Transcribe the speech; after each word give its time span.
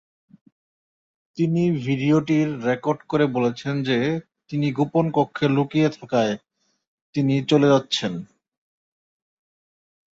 তিনি 1.37 1.63
ভিডিওটি 1.85 2.37
রেকর্ড 2.67 2.99
করে 3.07 3.25
বলেছেন 3.35 3.73
যে 3.83 3.97
তিনি 4.49 4.67
গোপন 4.71 5.05
কক্ষে 5.15 5.45
লুকিয়ে 5.49 5.89
থাকায় 5.97 6.33
তিনি 7.15 7.35
চলে 7.49 7.67
যাচ্ছেন। 7.73 8.13